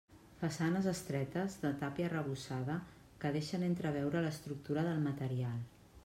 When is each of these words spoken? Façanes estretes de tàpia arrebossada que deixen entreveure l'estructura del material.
Façanes 0.37 0.85
estretes 0.91 1.57
de 1.65 1.69
tàpia 1.81 2.07
arrebossada 2.09 2.77
que 3.23 3.31
deixen 3.35 3.65
entreveure 3.67 4.23
l'estructura 4.29 4.87
del 4.89 5.05
material. 5.09 5.61